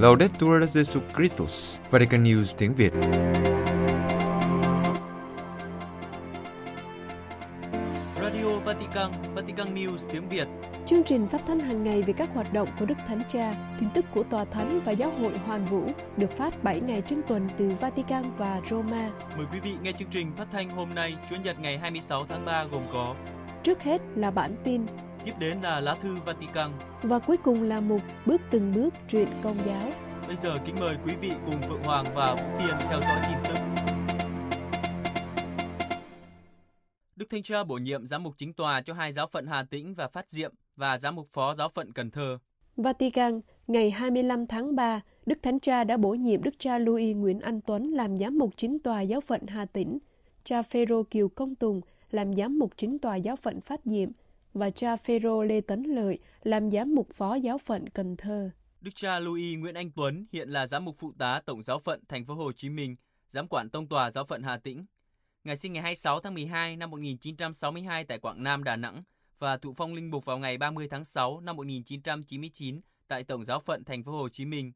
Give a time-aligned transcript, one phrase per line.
[0.00, 2.92] Laudetur Jesus Christus, Vatican News tiếng Việt.
[8.22, 10.48] Radio Vatican, Vatican News tiếng Việt.
[10.86, 13.88] Chương trình phát thanh hàng ngày về các hoạt động của Đức Thánh Cha, tin
[13.94, 15.82] tức của Tòa Thánh và Giáo hội Hoàn Vũ
[16.16, 19.10] được phát 7 ngày trên tuần từ Vatican và Roma.
[19.36, 22.44] Mời quý vị nghe chương trình phát thanh hôm nay, Chủ nhật ngày 26 tháng
[22.44, 23.14] 3 gồm có
[23.62, 24.86] Trước hết là bản tin
[25.28, 26.70] Tiếp đến là lá thư Vatican.
[27.02, 29.90] và cuối cùng là mục Bước từng bước truyện công giáo.
[30.26, 33.38] Bây giờ kính mời quý vị cùng Phượng Hoàng và Vũ Tiền theo dõi tin
[33.48, 33.58] tức.
[37.16, 39.94] Đức Thanh Cha bổ nhiệm giám mục chính tòa cho hai giáo phận Hà Tĩnh
[39.94, 42.38] và Phát Diệm và giám mục phó giáo phận Cần Thơ.
[42.76, 47.40] Vatican, ngày 25 tháng 3, Đức Thánh Cha đã bổ nhiệm Đức cha Louis Nguyễn
[47.40, 49.98] Anh Tuấn làm giám mục chính tòa giáo phận Hà Tĩnh,
[50.44, 54.08] cha Phêrô Kiều Công Tùng làm giám mục chính tòa giáo phận Phát Diệm
[54.58, 58.50] và cha Phêrô Lê Tấn Lợi làm giám mục phó giáo phận Cần Thơ.
[58.80, 62.00] Đức cha Louis Nguyễn Anh Tuấn hiện là giám mục phụ tá Tổng giáo phận
[62.08, 62.96] Thành phố Hồ Chí Minh,
[63.30, 64.86] giám quản tông tòa giáo phận Hà Tĩnh.
[65.44, 69.02] Ngài sinh ngày 26 tháng 12 năm 1962 tại Quảng Nam, Đà Nẵng
[69.38, 73.60] và thụ phong linh mục vào ngày 30 tháng 6 năm 1999 tại Tổng giáo
[73.60, 74.72] phận Thành phố Hồ Chí Minh.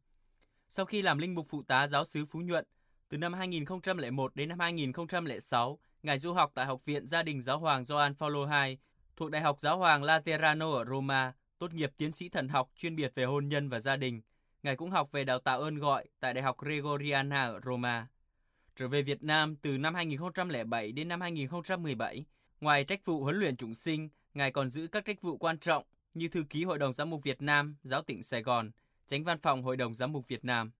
[0.68, 2.64] Sau khi làm linh mục phụ tá giáo xứ Phú Nhuận,
[3.08, 7.58] từ năm 2001 đến năm 2006, Ngài du học tại Học viện Gia đình Giáo
[7.58, 8.78] hoàng Gioan Phaolô II
[9.16, 12.96] thuộc Đại học Giáo hoàng Laterano ở Roma, tốt nghiệp tiến sĩ thần học chuyên
[12.96, 14.20] biệt về hôn nhân và gia đình.
[14.62, 18.06] Ngài cũng học về đào tạo ơn gọi tại Đại học Gregoriana ở Roma.
[18.76, 22.24] Trở về Việt Nam từ năm 2007 đến năm 2017,
[22.60, 25.84] ngoài trách vụ huấn luyện chủng sinh, Ngài còn giữ các trách vụ quan trọng
[26.14, 28.70] như Thư ký Hội đồng Giám mục Việt Nam, Giáo tỉnh Sài Gòn,
[29.06, 30.70] Tránh Văn phòng Hội đồng Giám mục Việt Nam.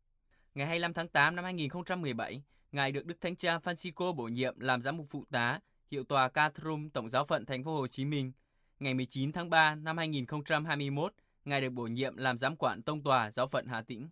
[0.55, 4.80] Ngày 25 tháng 8 năm 2017, Ngài được Đức Thánh Cha Francisco bổ nhiệm làm
[4.80, 5.61] giám mục phụ tá,
[5.92, 8.32] hiệu tòa Catrum Tổng giáo phận Thành phố Hồ Chí Minh.
[8.80, 13.30] Ngày 19 tháng 3 năm 2021, Ngài được bổ nhiệm làm giám quản tông tòa
[13.30, 14.08] giáo phận Hà Tĩnh.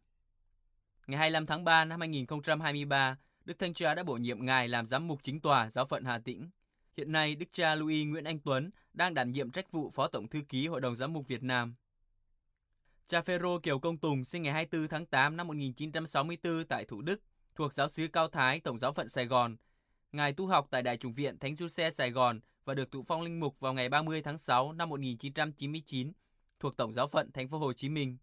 [1.06, 5.06] Ngày 25 tháng 3 năm 2023, Đức Thánh Cha đã bổ nhiệm Ngài làm giám
[5.06, 6.50] mục chính tòa giáo phận Hà Tĩnh.
[6.96, 10.28] Hiện nay, Đức cha Louis Nguyễn Anh Tuấn đang đảm nhiệm trách vụ Phó Tổng
[10.28, 11.74] Thư ký Hội đồng Giám mục Việt Nam.
[13.08, 17.20] Cha Phêrô Kiều Công Tùng sinh ngày 24 tháng 8 năm 1964 tại Thủ Đức,
[17.54, 19.56] thuộc giáo xứ Cao Thái, Tổng giáo phận Sài Gòn.
[20.12, 23.22] Ngài tu học tại Đại chủng viện Thánh Giuse Sài Gòn và được thụ phong
[23.22, 26.12] linh mục vào ngày 30 tháng 6 năm 1999
[26.60, 28.16] thuộc Tổng giáo phận Thành phố Hồ Chí Minh.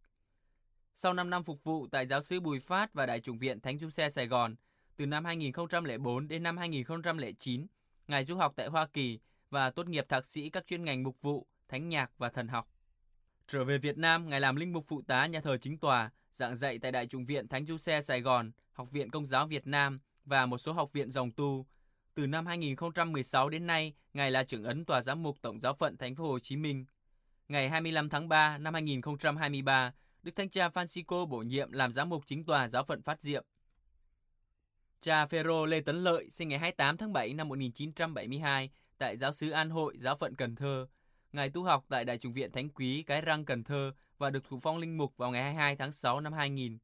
[0.95, 3.79] Sau 5 năm phục vụ tại giáo xứ Bùi Phát và Đại chủng viện Thánh
[3.79, 4.55] Giuse Sài Gòn,
[4.95, 7.67] từ năm 2004 đến năm 2009,
[8.07, 11.21] Ngài du học tại Hoa Kỳ và tốt nghiệp thạc sĩ các chuyên ngành mục
[11.21, 12.67] vụ, thánh nhạc và thần học.
[13.47, 16.55] Trở về Việt Nam, Ngài làm linh mục phụ tá nhà thờ chính tòa, giảng
[16.55, 19.99] dạy tại Đại chủng viện Thánh Giuse Sài Gòn, Học viện Công giáo Việt Nam
[20.25, 21.65] và một số học viện dòng tu.
[22.17, 25.97] Từ năm 2016 đến nay, Ngài là trưởng ấn tòa giám mục Tổng giáo phận
[25.97, 26.85] Thành phố Hồ Chí Minh.
[27.47, 32.23] Ngày 25 tháng 3 năm 2023, Đức Thánh Cha Francisco bổ nhiệm làm giám mục
[32.25, 33.45] chính tòa giáo phận Phát Diệm.
[35.01, 39.49] Cha Phêrô Lê Tấn Lợi sinh ngày 28 tháng 7 năm 1972 tại giáo xứ
[39.49, 40.87] An Hội, giáo phận Cần Thơ.
[41.31, 44.43] Ngài tu học tại Đại chủng viện Thánh Quý, Cái Răng, Cần Thơ và được
[44.49, 46.77] thụ phong linh mục vào ngày 22 tháng 6 năm 2000.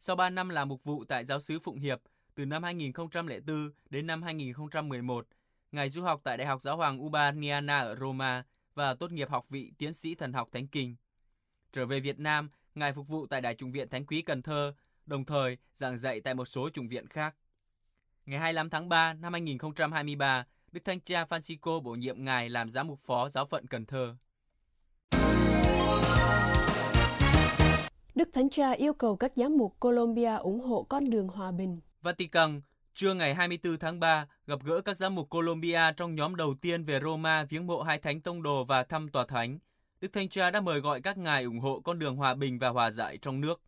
[0.00, 2.00] Sau 3 năm làm mục vụ tại giáo xứ Phụng Hiệp,
[2.40, 5.26] từ năm 2004 đến năm 2011,
[5.72, 9.48] Ngài du học tại Đại học Giáo hoàng Urbaniana ở Roma và tốt nghiệp học
[9.48, 10.96] vị tiến sĩ thần học Thánh Kinh.
[11.72, 14.74] Trở về Việt Nam, Ngài phục vụ tại Đại chủng viện Thánh Quý Cần Thơ,
[15.06, 17.34] đồng thời giảng dạy tại một số chủng viện khác.
[18.26, 22.86] Ngày 25 tháng 3 năm 2023, Đức Thánh Cha Francisco bổ nhiệm Ngài làm giám
[22.86, 24.16] mục phó giáo phận Cần Thơ.
[28.14, 31.80] Đức Thánh Cha yêu cầu các giám mục Colombia ủng hộ con đường hòa bình.
[32.02, 32.60] Vatican,
[32.94, 36.84] trưa ngày 24 tháng 3, gặp gỡ các giám mục Colombia trong nhóm đầu tiên
[36.84, 39.58] về Roma viếng mộ hai thánh tông đồ và thăm tòa thánh.
[40.00, 42.68] Đức Thánh Cha đã mời gọi các ngài ủng hộ con đường hòa bình và
[42.68, 43.60] hòa giải trong nước.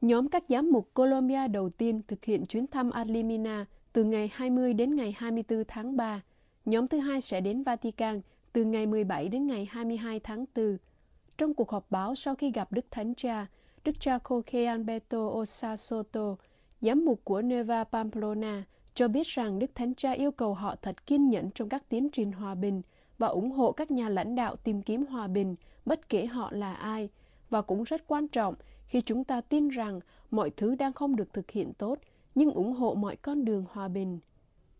[0.00, 4.74] Nhóm các giám mục Colombia đầu tiên thực hiện chuyến thăm Adlimina từ ngày 20
[4.74, 6.20] đến ngày 24 tháng 3.
[6.64, 8.20] Nhóm thứ hai sẽ đến Vatican
[8.52, 10.78] từ ngày 17 đến ngày 22 tháng 4.
[11.38, 13.46] Trong cuộc họp báo sau khi gặp Đức Thánh Cha,
[13.84, 16.36] Đức cha Jorge Alberto Osa Soto,
[16.82, 18.64] giám mục của Nueva Pamplona,
[18.94, 22.08] cho biết rằng Đức Thánh Cha yêu cầu họ thật kiên nhẫn trong các tiến
[22.12, 22.82] trình hòa bình
[23.18, 26.74] và ủng hộ các nhà lãnh đạo tìm kiếm hòa bình, bất kể họ là
[26.74, 27.08] ai.
[27.50, 28.54] Và cũng rất quan trọng
[28.86, 30.00] khi chúng ta tin rằng
[30.30, 31.98] mọi thứ đang không được thực hiện tốt,
[32.34, 34.18] nhưng ủng hộ mọi con đường hòa bình.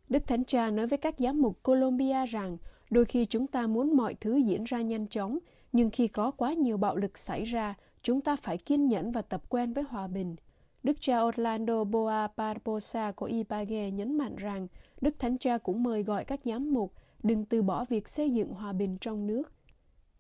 [0.08, 2.56] Đức Thánh Cha nói với các giám mục Colombia rằng
[2.90, 5.38] đôi khi chúng ta muốn mọi thứ diễn ra nhanh chóng,
[5.72, 9.22] nhưng khi có quá nhiều bạo lực xảy ra, chúng ta phải kiên nhẫn và
[9.22, 10.37] tập quen với hòa bình.
[10.82, 14.69] Đức cha Orlando Boa Barbosa của Ibagué nhấn mạnh rằng
[15.00, 16.93] Đức Thánh Cha cũng mời gọi các giám mục
[17.23, 19.52] đừng từ bỏ việc xây dựng hòa bình trong nước.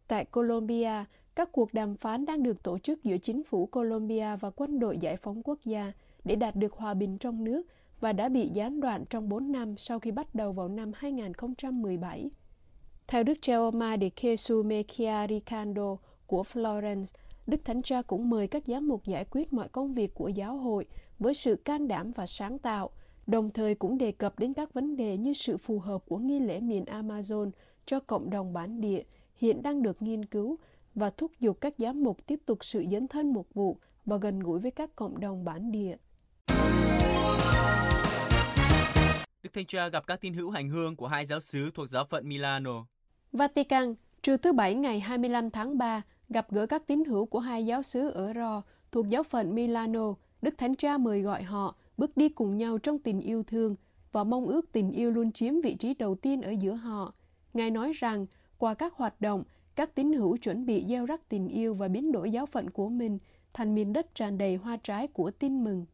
[0.08, 1.04] Tại Colombia,
[1.34, 4.98] các cuộc đàm phán đang được tổ chức giữa chính phủ Colombia và quân đội
[4.98, 5.92] giải phóng quốc gia
[6.24, 7.62] để đạt được hòa bình trong nước
[8.00, 12.30] và đã bị gián đoạn trong 4 năm sau khi bắt đầu vào năm 2017.
[13.06, 17.14] Theo Đức Jaume de Jesus Mejia Ricardo của Florence,
[17.46, 20.56] Đức Thánh Cha cũng mời các giám mục giải quyết mọi công việc của giáo
[20.56, 20.86] hội
[21.18, 22.90] với sự can đảm và sáng tạo,
[23.26, 26.40] đồng thời cũng đề cập đến các vấn đề như sự phù hợp của nghi
[26.40, 27.50] lễ miền Amazon
[27.86, 29.02] cho cộng đồng bản địa
[29.36, 30.58] hiện đang được nghiên cứu
[30.94, 34.40] và thúc giục các giám mục tiếp tục sự dấn thân mục vụ và gần
[34.40, 35.96] gũi với các cộng đồng bản địa.
[39.42, 42.04] Đức Thanh Cha gặp các tín hữu hành hương của hai giáo sứ thuộc giáo
[42.04, 42.86] phận Milano.
[43.32, 46.02] Vatican, trưa thứ Bảy ngày 25 tháng 3,
[46.32, 48.62] gặp gỡ các tín hữu của hai giáo sứ ở Ro
[48.92, 50.14] thuộc giáo phận Milano.
[50.42, 53.76] Đức Thánh Cha mời gọi họ bước đi cùng nhau trong tình yêu thương
[54.12, 57.14] và mong ước tình yêu luôn chiếm vị trí đầu tiên ở giữa họ.
[57.54, 58.26] Ngài nói rằng,
[58.58, 59.44] qua các hoạt động,
[59.76, 62.88] các tín hữu chuẩn bị gieo rắc tình yêu và biến đổi giáo phận của
[62.88, 63.18] mình
[63.52, 65.86] thành miền đất tràn đầy hoa trái của tin mừng.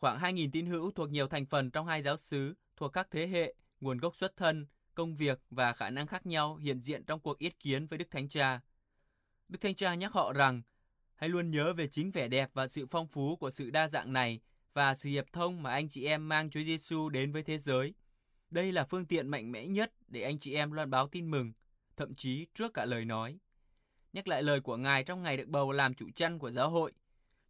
[0.00, 3.26] Khoảng 2.000 tín hữu thuộc nhiều thành phần trong hai giáo xứ, thuộc các thế
[3.26, 7.20] hệ, nguồn gốc xuất thân, công việc và khả năng khác nhau hiện diện trong
[7.20, 8.60] cuộc yết kiến với Đức Thánh Cha.
[9.52, 10.62] Đức Thanh Cha nhắc họ rằng,
[11.14, 14.12] hãy luôn nhớ về chính vẻ đẹp và sự phong phú của sự đa dạng
[14.12, 14.40] này
[14.74, 17.94] và sự hiệp thông mà anh chị em mang Chúa Giêsu đến với thế giới.
[18.50, 21.52] Đây là phương tiện mạnh mẽ nhất để anh chị em loan báo tin mừng,
[21.96, 23.38] thậm chí trước cả lời nói.
[24.12, 26.92] Nhắc lại lời của Ngài trong ngày được bầu làm chủ chăn của giáo hội,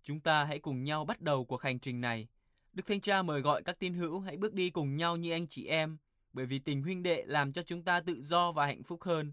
[0.03, 2.29] chúng ta hãy cùng nhau bắt đầu cuộc hành trình này.
[2.73, 5.47] Đức Thanh Cha mời gọi các tín hữu hãy bước đi cùng nhau như anh
[5.47, 5.99] chị em,
[6.33, 9.33] bởi vì tình huynh đệ làm cho chúng ta tự do và hạnh phúc hơn.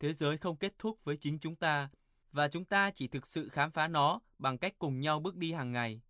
[0.00, 1.88] Thế giới không kết thúc với chính chúng ta,
[2.34, 5.52] và chúng ta chỉ thực sự khám phá nó bằng cách cùng nhau bước đi
[5.52, 6.00] hàng ngày.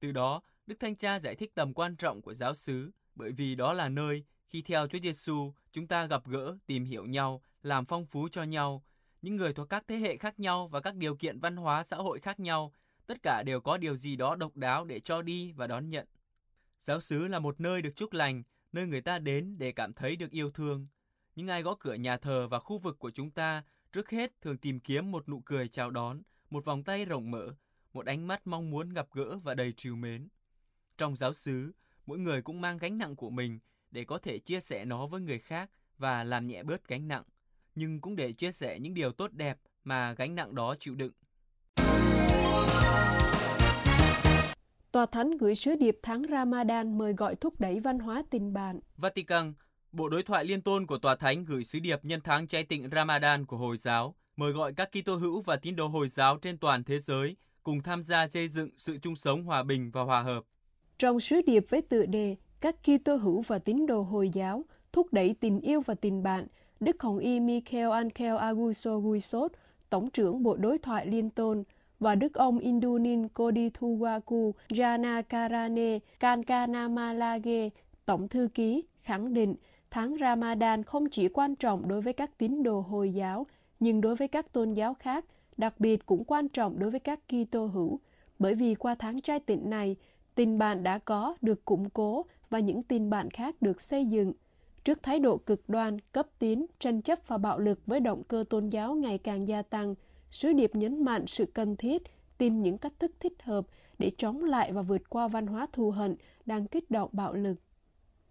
[0.00, 3.54] Từ đó, Đức Thánh Cha giải thích tầm quan trọng của giáo xứ, bởi vì
[3.54, 7.84] đó là nơi khi theo Chúa Giêsu, chúng ta gặp gỡ, tìm hiểu nhau, làm
[7.84, 8.84] phong phú cho nhau.
[9.22, 11.96] Những người thuộc các thế hệ khác nhau và các điều kiện văn hóa xã
[11.96, 12.72] hội khác nhau,
[13.06, 16.06] tất cả đều có điều gì đó độc đáo để cho đi và đón nhận.
[16.78, 18.42] Giáo xứ là một nơi được chúc lành,
[18.72, 20.86] nơi người ta đến để cảm thấy được yêu thương.
[21.34, 23.62] Những ai gõ cửa nhà thờ và khu vực của chúng ta
[23.96, 27.54] trước hết thường tìm kiếm một nụ cười chào đón, một vòng tay rộng mở,
[27.92, 30.28] một ánh mắt mong muốn gặp gỡ và đầy trìu mến.
[30.98, 31.72] Trong giáo xứ,
[32.06, 33.58] mỗi người cũng mang gánh nặng của mình
[33.90, 37.22] để có thể chia sẻ nó với người khác và làm nhẹ bớt gánh nặng,
[37.74, 41.12] nhưng cũng để chia sẻ những điều tốt đẹp mà gánh nặng đó chịu đựng.
[44.92, 48.80] Tòa Thánh gửi sứ điệp tháng Ramadan mời gọi thúc đẩy văn hóa tình bạn.
[48.96, 49.54] Vatican,
[49.92, 52.88] Bộ đối thoại liên tôn của Tòa Thánh gửi sứ điệp nhân tháng trái tịnh
[52.92, 56.58] Ramadan của Hồi giáo, mời gọi các Kitô hữu và tín đồ Hồi giáo trên
[56.58, 60.22] toàn thế giới cùng tham gia xây dựng sự chung sống hòa bình và hòa
[60.22, 60.44] hợp.
[60.98, 65.12] Trong sứ điệp với tựa đề các Kitô hữu và tín đồ Hồi giáo thúc
[65.12, 66.46] đẩy tình yêu và tình bạn,
[66.80, 69.52] Đức Hồng Y Michael Angel Aguso Guisot,
[69.90, 71.62] Tổng trưởng Bộ Đối thoại Liên Tôn,
[72.00, 77.68] và Đức ông Indunin Kodithuwaku Jana Karane Kankanamalage,
[78.06, 79.54] Tổng thư ký, khẳng định
[79.90, 83.46] tháng Ramadan không chỉ quan trọng đối với các tín đồ Hồi giáo,
[83.80, 85.24] nhưng đối với các tôn giáo khác,
[85.56, 88.00] đặc biệt cũng quan trọng đối với các Kitô hữu,
[88.38, 89.96] bởi vì qua tháng trai tịnh này,
[90.34, 94.32] tình bạn đã có được củng cố và những tình bạn khác được xây dựng.
[94.84, 98.44] Trước thái độ cực đoan, cấp tiến, tranh chấp và bạo lực với động cơ
[98.50, 99.94] tôn giáo ngày càng gia tăng,
[100.30, 102.02] sứ điệp nhấn mạnh sự cần thiết
[102.38, 103.66] tìm những cách thức thích hợp
[103.98, 107.56] để chống lại và vượt qua văn hóa thù hận đang kích động bạo lực.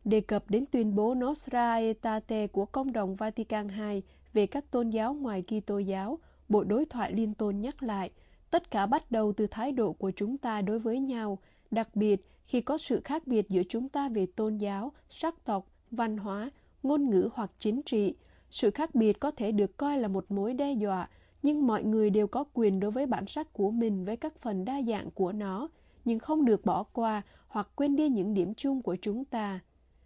[0.05, 4.01] Đề cập đến tuyên bố Nostra Aetate của Công đồng Vatican II
[4.33, 6.19] về các tôn giáo ngoài Kitô giáo,
[6.49, 8.11] Bộ Đối thoại Liên tôn nhắc lại,
[8.51, 11.39] tất cả bắt đầu từ thái độ của chúng ta đối với nhau,
[11.71, 15.67] đặc biệt khi có sự khác biệt giữa chúng ta về tôn giáo, sắc tộc,
[15.91, 16.51] văn hóa,
[16.83, 18.15] ngôn ngữ hoặc chính trị.
[18.49, 21.09] Sự khác biệt có thể được coi là một mối đe dọa,
[21.43, 24.65] nhưng mọi người đều có quyền đối với bản sắc của mình với các phần
[24.65, 25.69] đa dạng của nó,
[26.05, 29.59] nhưng không được bỏ qua hoặc quên đi những điểm chung của chúng ta.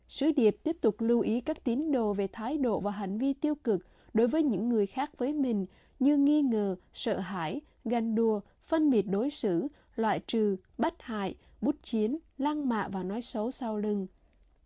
[0.10, 3.34] Sứ điệp tiếp tục lưu ý các tín đồ về thái độ và hành vi
[3.34, 5.66] tiêu cực đối với những người khác với mình
[6.00, 11.36] như nghi ngờ, sợ hãi, ganh đua, phân biệt đối xử, loại trừ, bắt hại,
[11.62, 14.08] bút chiến, lăng mạ và nói xấu sau lưng.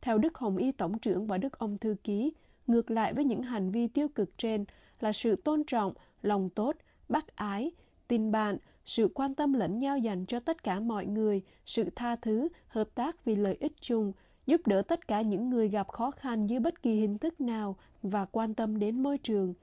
[0.01, 2.33] Theo Đức Hồng Y Tổng trưởng và Đức ông Thư ký,
[2.67, 4.65] ngược lại với những hành vi tiêu cực trên
[5.00, 6.75] là sự tôn trọng, lòng tốt,
[7.09, 7.71] bác ái,
[8.07, 12.15] tình bạn, sự quan tâm lẫn nhau dành cho tất cả mọi người, sự tha
[12.15, 14.13] thứ, hợp tác vì lợi ích chung,
[14.47, 17.75] giúp đỡ tất cả những người gặp khó khăn dưới bất kỳ hình thức nào
[18.01, 19.53] và quan tâm đến môi trường.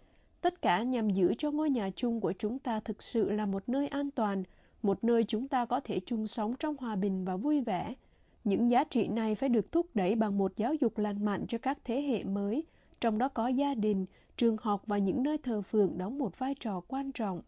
[0.41, 3.69] Tất cả nhằm giữ cho ngôi nhà chung của chúng ta thực sự là một
[3.69, 4.43] nơi an toàn,
[4.83, 7.95] một nơi chúng ta có thể chung sống trong hòa bình và vui vẻ.
[8.45, 11.59] Những giá trị này phải được thúc đẩy bằng một giáo dục lành mạnh cho
[11.59, 12.65] các thế hệ mới,
[13.01, 14.07] trong đó có gia đình,
[14.37, 17.43] trường học và những nơi thờ phượng đóng một vai trò quan trọng.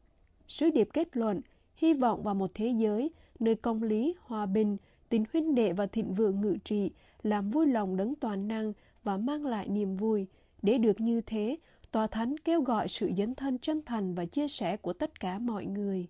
[0.48, 1.40] sứ điệp kết luận
[1.76, 4.76] hy vọng vào một thế giới nơi công lý, hòa bình,
[5.08, 6.90] tình huynh đệ và thịnh vượng ngự trị,
[7.22, 10.26] làm vui lòng đấng toàn năng và mang lại niềm vui.
[10.62, 11.56] Để được như thế,
[11.90, 15.38] Tòa Thánh kêu gọi sự dấn thân chân thành và chia sẻ của tất cả
[15.38, 16.06] mọi người.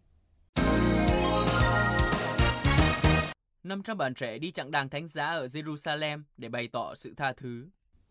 [3.64, 7.32] 500 bạn trẻ đi chặng đàng thánh giá ở Jerusalem để bày tỏ sự tha
[7.32, 7.66] thứ.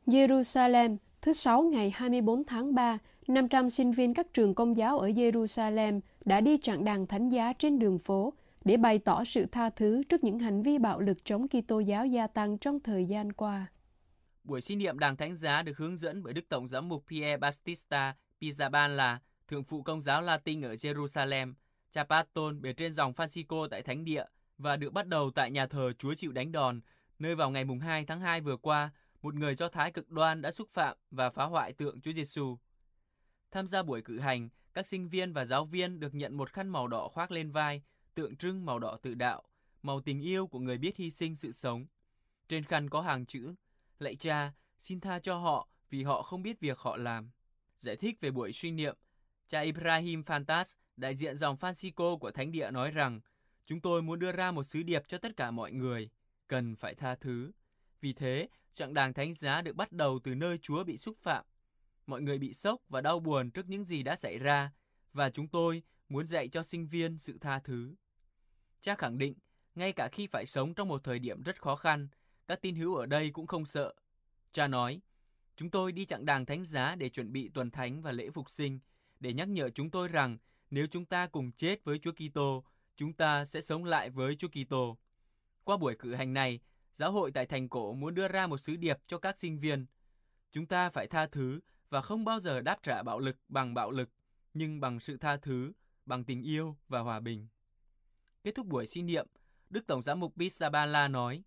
[0.07, 5.07] Jerusalem, thứ Sáu ngày 24 tháng 3, 500 sinh viên các trường công giáo ở
[5.07, 8.33] Jerusalem đã đi chặng đàng thánh giá trên đường phố
[8.65, 12.05] để bày tỏ sự tha thứ trước những hành vi bạo lực chống Kitô giáo
[12.05, 13.67] gia tăng trong thời gian qua.
[14.43, 17.37] Buổi sinh niệm đàng thánh giá được hướng dẫn bởi Đức Tổng giám mục Pierre
[17.37, 18.15] Baptista
[18.71, 21.53] là thượng phụ công giáo Latin ở Jerusalem,
[21.91, 24.25] cha Paston bề trên dòng Francisco tại Thánh Địa
[24.57, 26.81] và được bắt đầu tại nhà thờ Chúa chịu đánh đòn,
[27.19, 28.89] nơi vào ngày 2 tháng 2 vừa qua,
[29.21, 32.57] một người Do Thái cực đoan đã xúc phạm và phá hoại tượng Chúa Giêsu.
[33.51, 36.69] Tham gia buổi cử hành, các sinh viên và giáo viên được nhận một khăn
[36.69, 37.81] màu đỏ khoác lên vai,
[38.15, 39.43] tượng trưng màu đỏ tự đạo,
[39.81, 41.85] màu tình yêu của người biết hy sinh sự sống.
[42.47, 43.55] Trên khăn có hàng chữ,
[44.01, 47.31] Lạy cha, xin tha cho họ vì họ không biết việc họ làm.
[47.77, 48.97] Giải thích về buổi suy niệm,
[49.47, 53.21] cha Ibrahim Fantas, đại diện dòng Francisco của Thánh Địa nói rằng,
[53.65, 56.09] chúng tôi muốn đưa ra một sứ điệp cho tất cả mọi người,
[56.47, 57.51] cần phải tha thứ.
[58.01, 61.45] Vì thế, chặng đàng thánh giá được bắt đầu từ nơi Chúa bị xúc phạm.
[62.07, 64.71] Mọi người bị sốc và đau buồn trước những gì đã xảy ra,
[65.13, 67.95] và chúng tôi muốn dạy cho sinh viên sự tha thứ.
[68.81, 69.33] Cha khẳng định,
[69.75, 72.07] ngay cả khi phải sống trong một thời điểm rất khó khăn,
[72.47, 73.93] các tín hữu ở đây cũng không sợ.
[74.51, 75.01] Cha nói,
[75.55, 78.49] chúng tôi đi chặng đàng thánh giá để chuẩn bị tuần thánh và lễ phục
[78.49, 78.79] sinh,
[79.19, 80.37] để nhắc nhở chúng tôi rằng
[80.69, 82.63] nếu chúng ta cùng chết với Chúa Kitô,
[82.95, 84.97] chúng ta sẽ sống lại với Chúa Kitô.
[85.63, 86.59] Qua buổi cử hành này,
[86.93, 89.85] giáo hội tại thành cổ muốn đưa ra một sứ điệp cho các sinh viên.
[90.51, 93.91] Chúng ta phải tha thứ và không bao giờ đáp trả bạo lực bằng bạo
[93.91, 94.09] lực,
[94.53, 95.71] nhưng bằng sự tha thứ,
[96.11, 97.47] bằng tình yêu và hòa bình.
[98.43, 99.27] Kết thúc buổi xin niệm,
[99.69, 101.43] Đức Tổng giám mục Pisabala nói,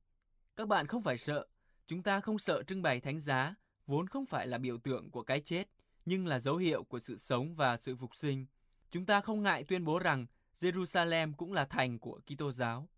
[0.57, 1.47] Các bạn không phải sợ,
[1.87, 3.55] chúng ta không sợ trưng bày thánh giá,
[3.87, 5.69] vốn không phải là biểu tượng của cái chết,
[6.05, 8.47] nhưng là dấu hiệu của sự sống và sự phục sinh.
[8.91, 10.27] Chúng ta không ngại tuyên bố rằng
[10.61, 12.89] Jerusalem cũng là thành của Kitô giáo.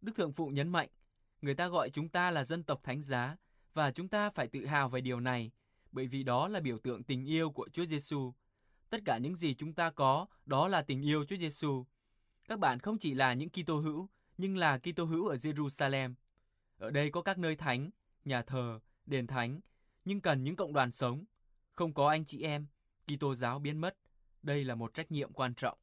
[0.00, 0.88] Đức Thượng Phụ nhấn mạnh,
[1.40, 3.36] người ta gọi chúng ta là dân tộc thánh giá
[3.74, 5.50] và chúng ta phải tự hào về điều này,
[5.92, 8.32] bởi vì đó là biểu tượng tình yêu của Chúa Giêsu.
[8.92, 11.84] Tất cả những gì chúng ta có, đó là tình yêu Chúa Giêsu.
[12.48, 14.08] Các bạn không chỉ là những Kitô hữu,
[14.38, 16.14] nhưng là Kitô hữu ở Jerusalem.
[16.78, 17.90] Ở đây có các nơi thánh,
[18.24, 19.60] nhà thờ, đền thánh,
[20.04, 21.24] nhưng cần những cộng đoàn sống.
[21.72, 22.66] Không có anh chị em,
[23.06, 23.96] Kitô giáo biến mất.
[24.42, 25.78] Đây là một trách nhiệm quan trọng.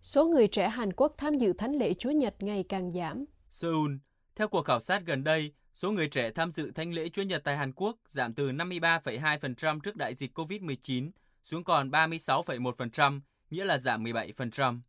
[0.00, 3.24] Số người trẻ Hàn Quốc tham dự thánh lễ Chúa Nhật ngày càng giảm.
[3.50, 3.94] Seoul,
[4.34, 7.44] theo cuộc khảo sát gần đây, số người trẻ tham dự thanh lễ Chúa Nhật
[7.44, 11.10] tại Hàn Quốc giảm từ 53,2% trước đại dịch COVID-19
[11.44, 13.20] xuống còn 36,1%,
[13.50, 14.80] nghĩa là giảm 17%.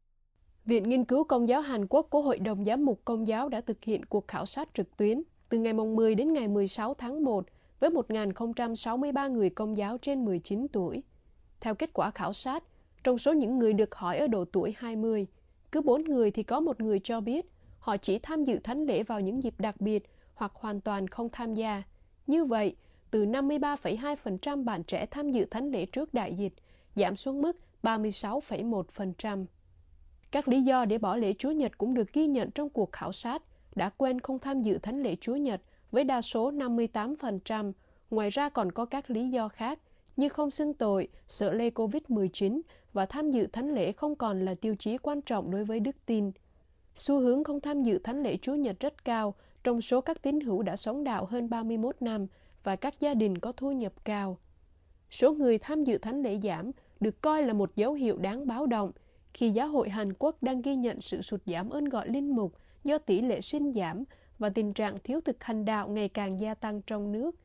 [0.66, 3.62] Viện Nghiên cứu Công giáo Hàn Quốc của Hội đồng Giám mục Công giáo đã
[3.62, 7.46] thực hiện cuộc khảo sát trực tuyến từ ngày 10 đến ngày 16 tháng 1
[7.80, 11.04] với 1.063 người công giáo trên 19 tuổi.
[11.62, 12.64] Theo kết quả khảo sát,
[13.04, 15.28] trong số những người được hỏi ở độ tuổi 20,
[15.72, 17.46] cứ 4 người thì có một người cho biết
[17.80, 20.04] họ chỉ tham dự thánh lễ vào những dịp đặc biệt
[20.40, 21.84] hoặc hoàn toàn không tham gia.
[22.28, 22.76] Như vậy,
[23.12, 26.54] từ 53,2% bạn trẻ tham dự thánh lễ trước đại dịch,
[26.96, 29.46] giảm xuống mức 36,1%.
[30.32, 33.12] Các lý do để bỏ lễ Chúa Nhật cũng được ghi nhận trong cuộc khảo
[33.12, 33.44] sát,
[33.76, 37.72] đã quen không tham dự thánh lễ Chúa Nhật với đa số 58%.
[38.10, 39.80] Ngoài ra còn có các lý do khác
[40.18, 42.62] như không xưng tội, sợ lây COVID-19
[42.94, 45.96] và tham dự thánh lễ không còn là tiêu chí quan trọng đối với đức
[46.06, 46.32] tin.
[46.96, 50.40] Xu hướng không tham dự thánh lễ Chúa Nhật rất cao trong số các tín
[50.40, 52.28] hữu đã sống đạo hơn 31 năm
[52.64, 54.38] và các gia đình có thu nhập cao.
[55.12, 58.66] Số người tham dự thánh lễ giảm được coi là một dấu hiệu đáng báo
[58.66, 58.92] động
[59.34, 62.56] khi giáo hội Hàn Quốc đang ghi nhận sự sụt giảm ơn gọi linh mục
[62.84, 64.04] do tỷ lệ sinh giảm
[64.40, 67.36] và tình trạng thiếu thực hành đạo ngày càng gia tăng trong nước.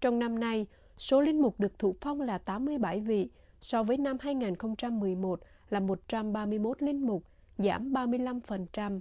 [0.00, 0.66] Trong năm nay,
[0.98, 3.30] số linh mục được thụ phong là 87 vị,
[3.60, 7.24] so với năm 2011 là 131 linh mục,
[7.58, 9.00] giảm 35%.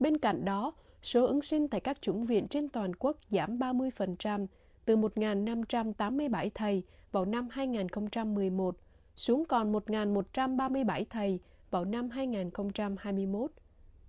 [0.00, 0.72] Bên cạnh đó,
[1.04, 4.46] số ứng sinh tại các chủng viện trên toàn quốc giảm 30%,
[4.84, 6.82] từ 1.587 thầy
[7.12, 8.76] vào năm 2011
[9.16, 13.50] xuống còn 1.137 thầy vào năm 2021.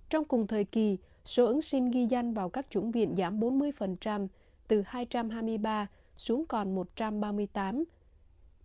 [0.10, 4.28] Trong cùng thời kỳ, số ứng sinh ghi danh vào các chủng viện giảm 40%,
[4.68, 5.88] từ 223
[6.18, 7.84] xuống còn 138.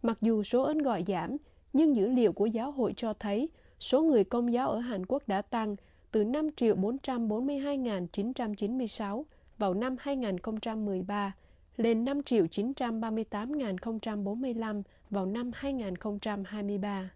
[0.03, 1.37] Mặc dù số ơn gọi giảm,
[1.73, 3.49] nhưng dữ liệu của giáo hội cho thấy
[3.81, 5.77] số người công giáo ở Hàn Quốc đã tăng
[6.11, 9.23] từ 5 triệu 442.996
[9.59, 11.33] vào năm 2013
[11.77, 17.11] lên 5 triệu 938.045 vào năm 2023.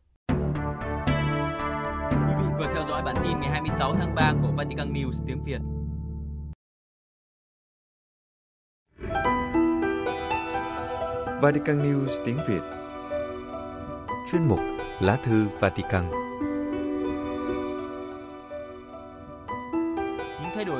[2.11, 5.43] Quý vị vừa theo dõi bản tin ngày 26 tháng 3 của Vatican News tiếng
[5.45, 5.61] Việt.
[11.43, 12.63] Vatican News tiếng Việt
[14.33, 14.61] Chuyên mục
[15.01, 16.05] Lá thư Vatican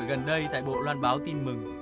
[0.07, 1.81] Đổi gần đây tại Bộ Loan báo tin mừng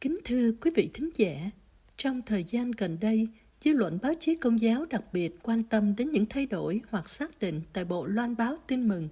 [0.00, 1.50] Kính thưa quý vị thính giả,
[1.96, 3.28] trong thời gian gần đây,
[3.60, 7.10] dư luận báo chí công giáo đặc biệt quan tâm đến những thay đổi hoặc
[7.10, 9.08] xác định tại Bộ Loan báo tin mừng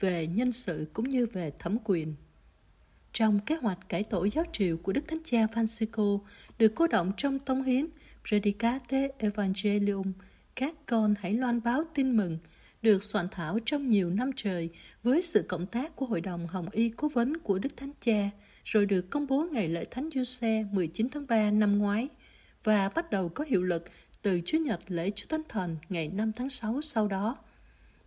[0.00, 2.14] về nhân sự cũng như về thẩm quyền.
[3.12, 6.20] Trong kế hoạch cải tổ giáo triều của Đức Thánh Cha Francisco
[6.58, 7.86] được cố động trong tông hiến
[8.28, 10.12] Predicate Evangelium,
[10.56, 12.38] các con hãy loan báo tin mừng,
[12.82, 14.70] được soạn thảo trong nhiều năm trời
[15.02, 18.30] với sự cộng tác của Hội đồng Hồng Y Cố vấn của Đức Thánh Cha,
[18.64, 22.08] rồi được công bố ngày lễ Thánh Giuse 19 tháng 3 năm ngoái
[22.64, 23.84] và bắt đầu có hiệu lực
[24.22, 27.36] từ Chúa Nhật lễ Chúa Thánh Thần ngày 5 tháng 6 sau đó.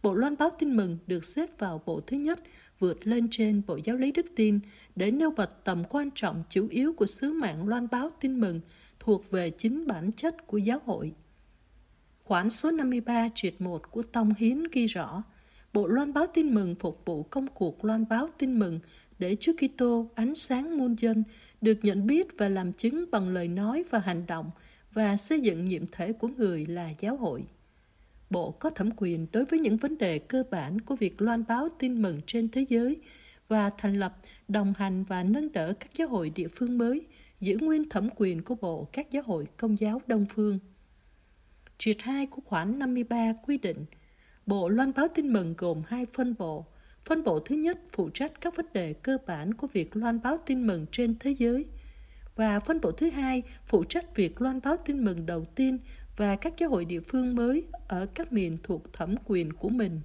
[0.05, 2.39] Bộ loan báo tin mừng được xếp vào bộ thứ nhất
[2.79, 4.59] vượt lên trên Bộ Giáo lý Đức tin
[4.95, 8.61] để nêu bật tầm quan trọng chủ yếu của sứ mạng loan báo tin mừng
[8.99, 11.13] thuộc về chính bản chất của giáo hội.
[12.23, 15.23] Khoản số 53 triệt 1 của Tông Hiến ghi rõ,
[15.73, 18.79] Bộ loan báo tin mừng phục vụ công cuộc loan báo tin mừng
[19.19, 21.23] để Chúa Kitô ánh sáng muôn dân
[21.61, 24.51] được nhận biết và làm chứng bằng lời nói và hành động
[24.93, 27.45] và xây dựng nhiệm thể của người là giáo hội.
[28.35, 31.69] Bộ có thẩm quyền đối với những vấn đề cơ bản của việc loan báo
[31.79, 32.97] tin mừng trên thế giới
[33.47, 37.05] và thành lập, đồng hành và nâng đỡ các giáo hội địa phương mới,
[37.39, 40.59] giữ nguyên thẩm quyền của Bộ các giáo hội công giáo Đông Phương.
[41.77, 43.85] Triệt 2 của khoản 53 quy định,
[44.45, 46.65] Bộ loan báo tin mừng gồm hai phân bộ.
[47.01, 50.37] Phân bộ thứ nhất phụ trách các vấn đề cơ bản của việc loan báo
[50.45, 51.65] tin mừng trên thế giới.
[52.35, 55.79] Và phân bộ thứ hai phụ trách việc loan báo tin mừng đầu tiên
[56.17, 60.01] và các giáo hội địa phương mới ở các miền thuộc thẩm quyền của mình.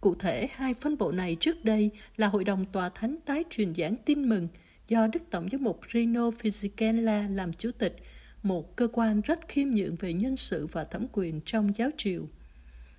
[0.00, 3.74] Cụ thể, hai phân bộ này trước đây là Hội đồng Tòa Thánh tái truyền
[3.74, 4.48] giảng tin mừng
[4.88, 7.96] do Đức Tổng giám mục Rino Fisichella làm chủ tịch,
[8.42, 12.22] một cơ quan rất khiêm nhượng về nhân sự và thẩm quyền trong giáo triều.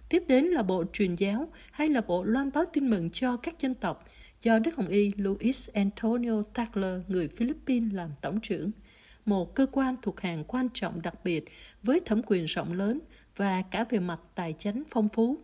[0.09, 3.59] Tiếp đến là Bộ Truyền giáo hay là Bộ loan báo tin mừng cho các
[3.59, 4.09] dân tộc
[4.41, 8.71] do Đức Hồng Y Luis Antonio Tagler, người Philippines làm tổng trưởng–
[9.27, 11.45] một cơ quan thuộc hàng quan trọng đặc biệt
[11.83, 12.99] với thẩm quyền rộng lớn
[13.35, 15.37] và cả về mặt tài chánh phong phú.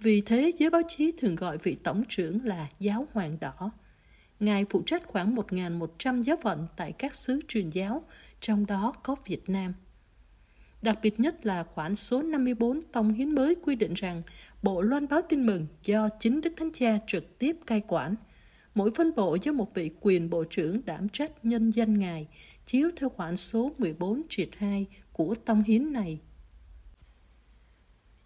[0.00, 3.70] Vì thế, giới báo chí thường gọi vị tổng trưởng là giáo hoàng đỏ.
[4.40, 8.04] Ngài phụ trách khoảng 1.100 giáo phận tại các xứ truyền giáo,
[8.40, 9.74] trong đó có Việt Nam.
[10.82, 14.20] Đặc biệt nhất là khoản số 54 Tông Hiến mới quy định rằng
[14.62, 18.14] Bộ loan báo tin mừng do chính Đức Thánh Cha trực tiếp cai quản.
[18.74, 22.28] Mỗi phân bộ do một vị quyền bộ trưởng đảm trách nhân danh Ngài,
[22.68, 26.20] chiếu theo khoản số 14 triệt 2 của tông hiến này.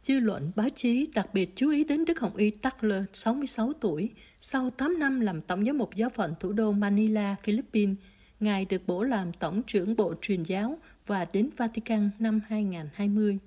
[0.02, 4.10] Dư luận báo chí đặc biệt chú ý đến Đức Hồng Y Tuckler, 66 tuổi,
[4.38, 7.96] sau 8 năm làm tổng giám mục giáo phận thủ đô Manila, Philippines.
[8.40, 13.38] Ngài được bổ làm tổng trưởng bộ truyền giáo và đến Vatican năm 2020.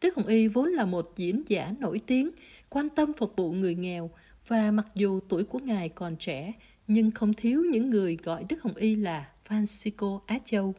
[0.00, 2.30] Đức Hồng Y vốn là một diễn giả nổi tiếng,
[2.68, 4.10] quan tâm phục vụ người nghèo
[4.46, 6.52] và mặc dù tuổi của Ngài còn trẻ,
[6.86, 10.74] nhưng không thiếu những người gọi Đức Hồng Y là Francisco Á Châu.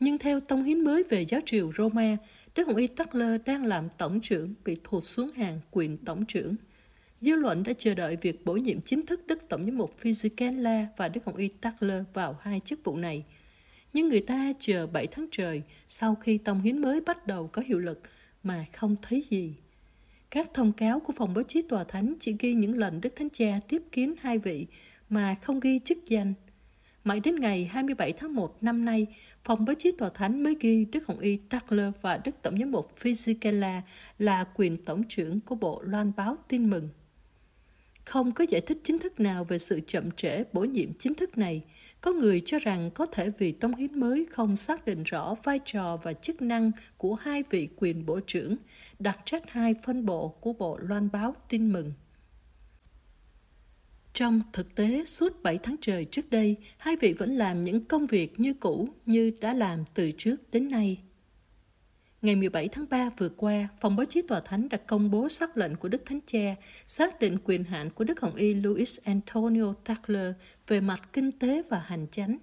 [0.00, 2.16] Nhưng theo tông hiến mới về giáo triều Roma,
[2.54, 6.56] Đức Hồng Y Tuckler đang làm tổng trưởng bị thụt xuống hàng quyền tổng trưởng.
[7.20, 10.86] Dư luận đã chờ đợi việc bổ nhiệm chính thức Đức Tổng giám mục Fisichella
[10.96, 13.24] và Đức Hồng Y Tuckler vào hai chức vụ này.
[13.92, 17.62] Nhưng người ta chờ 7 tháng trời sau khi tông hiến mới bắt đầu có
[17.66, 18.00] hiệu lực
[18.42, 19.54] mà không thấy gì.
[20.30, 23.28] Các thông cáo của phòng báo chí tòa thánh chỉ ghi những lần Đức Thánh
[23.30, 24.66] Cha tiếp kiến hai vị
[25.08, 26.34] mà không ghi chức danh.
[27.04, 29.06] Mãi đến ngày 27 tháng 1 năm nay,
[29.44, 32.70] phòng báo chí tòa thánh mới ghi Đức Hồng Y Tackler và Đức Tổng giám
[32.70, 33.80] mục Fisichella
[34.18, 36.88] là quyền tổng trưởng của Bộ Loan báo tin mừng.
[38.04, 41.38] Không có giải thích chính thức nào về sự chậm trễ bổ nhiệm chính thức
[41.38, 41.64] này.
[42.00, 45.60] Có người cho rằng có thể vì tông hiến mới không xác định rõ vai
[45.64, 48.56] trò và chức năng của hai vị quyền bộ trưởng,
[48.98, 51.92] đặt trách hai phân bộ của Bộ Loan báo tin mừng.
[54.14, 58.06] Trong thực tế, suốt 7 tháng trời trước đây, hai vị vẫn làm những công
[58.06, 60.98] việc như cũ như đã làm từ trước đến nay.
[62.22, 65.56] Ngày 17 tháng 3 vừa qua, Phòng báo chí Tòa Thánh đã công bố sắc
[65.56, 66.54] lệnh của Đức Thánh Cha
[66.86, 70.34] xác định quyền hạn của Đức Hồng Y Luis Antonio Tuckler
[70.66, 72.38] về mặt kinh tế và hành chánh.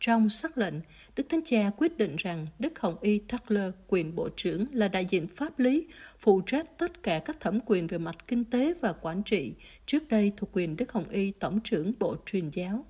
[0.00, 0.74] Trong sắc lệnh,
[1.16, 5.06] Đức Thánh Cha quyết định rằng Đức Hồng Y Tackler, quyền Bộ trưởng, là đại
[5.06, 5.86] diện pháp lý,
[6.18, 9.52] phụ trách tất cả các thẩm quyền về mặt kinh tế và quản trị,
[9.86, 12.84] trước đây thuộc quyền Đức Hồng Y Tổng trưởng Bộ Truyền giáo.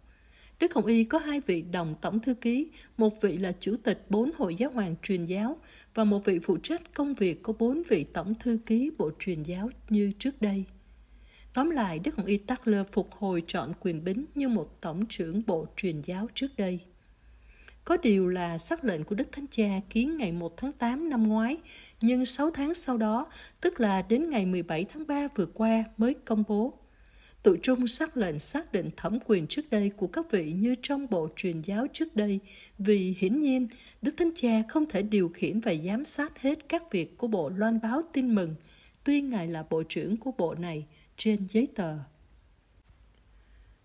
[0.60, 4.06] Đức Hồng Y có hai vị đồng tổng thư ký, một vị là chủ tịch
[4.08, 5.58] bốn hội giáo hoàng truyền giáo
[5.94, 9.42] và một vị phụ trách công việc có bốn vị tổng thư ký Bộ Truyền
[9.42, 10.64] giáo như trước đây.
[11.54, 15.42] Tóm lại, Đức Hồng Y Tackler phục hồi trọn quyền bính như một tổng trưởng
[15.46, 16.80] Bộ Truyền giáo trước đây.
[17.88, 21.28] Có điều là sắc lệnh của Đức Thánh Cha ký ngày 1 tháng 8 năm
[21.28, 21.56] ngoái,
[22.00, 23.26] nhưng 6 tháng sau đó,
[23.60, 26.78] tức là đến ngày 17 tháng 3 vừa qua mới công bố.
[27.42, 31.06] Tụi trung sắc lệnh xác định thẩm quyền trước đây của các vị như trong
[31.10, 32.40] bộ truyền giáo trước đây,
[32.78, 33.68] vì hiển nhiên
[34.02, 37.48] Đức Thánh Cha không thể điều khiển và giám sát hết các việc của bộ
[37.48, 38.54] loan báo tin mừng,
[39.04, 41.98] tuy Ngài là bộ trưởng của bộ này trên giấy tờ.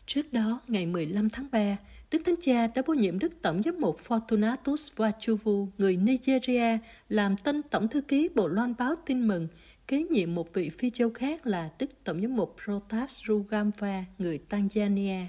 [0.06, 1.78] Trước đó, ngày 15 tháng 3,
[2.14, 6.78] Đức Thánh Cha đã bổ nhiệm Đức Tổng giám mục Fortunatus Vachuvu, người Nigeria,
[7.10, 9.48] làm tân Tổng thư ký Bộ Loan báo tin mừng,
[9.88, 14.40] kế nhiệm một vị phi châu khác là Đức Tổng giám mục Protas Rugamva, người
[14.50, 15.26] Tanzania.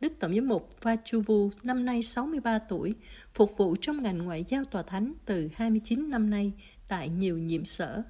[0.00, 2.94] Đức Tổng giám mục Vachuvu năm nay 63 tuổi,
[3.34, 6.52] phục vụ trong ngành ngoại giao tòa thánh từ 29 năm nay
[6.88, 8.02] tại nhiều nhiệm sở.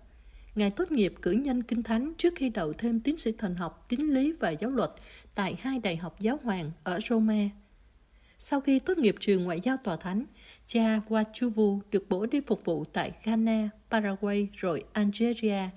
[0.55, 3.87] Ngài tốt nghiệp cử nhân kinh thánh trước khi đậu thêm tiến sĩ thần học,
[3.89, 4.91] tín lý và giáo luật
[5.35, 7.49] tại hai đại học giáo hoàng ở Roma.
[8.47, 10.25] Sau khi tốt nghiệp trường ngoại giao tòa thánh,
[10.67, 15.69] cha Wachuvu được bổ đi phục vụ tại Ghana, Paraguay rồi Algeria,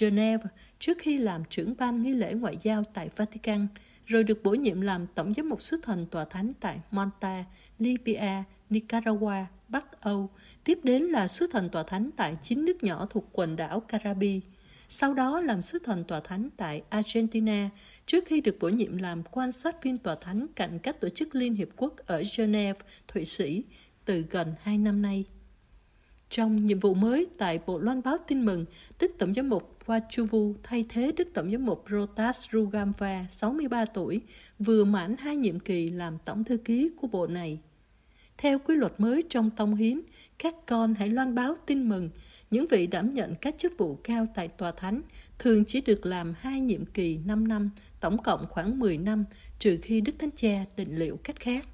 [0.00, 3.66] Geneva trước khi làm trưởng ban nghi lễ ngoại giao tại Vatican,
[4.06, 7.44] rồi được bổ nhiệm làm tổng giám mục sứ thần tòa thánh tại Monta,
[7.78, 10.30] Libya, Nicaragua, Bắc Âu,
[10.64, 14.46] tiếp đến là sứ thần tòa thánh tại chín nước nhỏ thuộc quần đảo Caribe.
[14.88, 17.70] Sau đó làm sứ thần tòa thánh tại Argentina,
[18.06, 21.34] trước khi được bổ nhiệm làm quan sát viên tòa thánh cạnh các tổ chức
[21.34, 23.64] Liên Hiệp Quốc ở Geneva, Thụy Sĩ,
[24.04, 25.24] từ gần hai năm nay.
[26.30, 28.64] Trong nhiệm vụ mới tại Bộ Loan báo tin mừng,
[29.00, 34.20] Đức Tổng giám mục Vachuvu thay thế Đức Tổng giám mục Rotas Rugamva, 63 tuổi,
[34.58, 37.58] vừa mãn hai nhiệm kỳ làm tổng thư ký của bộ này.
[38.38, 40.00] Theo quy luật mới trong Tông Hiến,
[40.38, 42.10] các con hãy loan báo tin mừng.
[42.50, 45.02] Những vị đảm nhận các chức vụ cao tại Tòa Thánh
[45.38, 49.24] thường chỉ được làm hai nhiệm kỳ 5 năm, tổng cộng khoảng 10 năm,
[49.58, 51.66] trừ khi Đức Thánh Cha định liệu cách khác.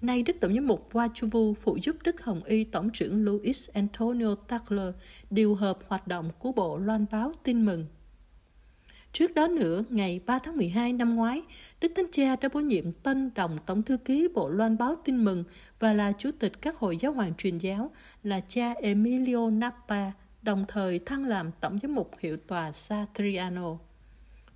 [0.00, 4.34] Nay Đức Tổng giám mục Wachuvu phụ giúp Đức Hồng Y Tổng trưởng Luis Antonio
[4.34, 4.94] Tagler
[5.30, 7.86] điều hợp hoạt động của Bộ Loan báo tin mừng.
[9.12, 11.42] Trước đó nữa, ngày 3 tháng 12 năm ngoái,
[11.80, 15.24] Đức Thánh Cha đã bổ nhiệm tân đồng tổng thư ký Bộ Loan báo tin
[15.24, 15.44] mừng
[15.78, 17.90] và là chủ tịch các hội giáo hoàng truyền giáo
[18.22, 20.10] là cha Emilio Nappa,
[20.42, 23.78] đồng thời thăng làm tổng giám mục hiệu tòa Satriano.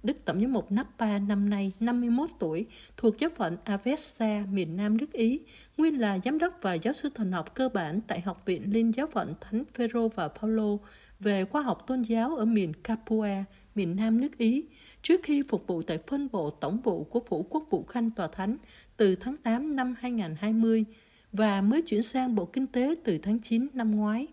[0.02, 4.96] Đức Tổng giám mục Nappa năm nay 51 tuổi, thuộc giáo phận Avesta, miền Nam
[4.96, 5.40] nước Ý,
[5.76, 8.94] nguyên là giám đốc và giáo sư thần học cơ bản tại Học viện Liên
[8.94, 10.76] giáo phận Thánh Phêrô và Paulo
[11.20, 13.26] về khoa học tôn giáo ở miền Capua,
[13.74, 14.64] miền Nam nước Ý,
[15.02, 18.28] trước khi phục vụ tại phân bộ tổng bộ của Phủ Quốc vụ Khanh Tòa
[18.28, 18.56] Thánh
[18.96, 20.84] từ tháng 8 năm 2020
[21.32, 24.26] và mới chuyển sang Bộ Kinh tế từ tháng 9 năm ngoái.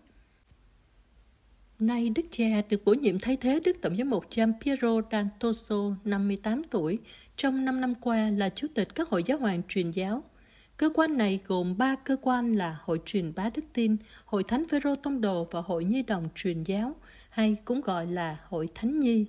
[1.78, 5.94] Nay Đức cha được bổ nhiệm thay thế Đức Tổng giám mục Gian Piero D'Antoso,
[6.04, 6.98] 58 tuổi,
[7.36, 10.24] trong 5 năm qua là Chủ tịch các hội giáo hoàng truyền giáo.
[10.76, 14.64] Cơ quan này gồm ba cơ quan là Hội truyền bá đức tin, Hội Thánh
[14.68, 16.94] Phêrô Tông Đồ và Hội Nhi đồng truyền giáo,
[17.30, 19.26] hay cũng gọi là Hội Thánh Nhi.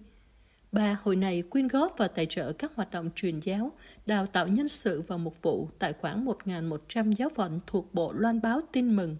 [0.71, 3.71] Ba hội này quyên góp và tài trợ các hoạt động truyền giáo,
[4.05, 8.41] đào tạo nhân sự và mục vụ tại khoảng 1.100 giáo phận thuộc Bộ Loan
[8.41, 9.17] báo tin mừng.